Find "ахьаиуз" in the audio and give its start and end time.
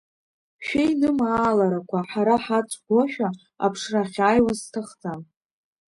4.03-4.57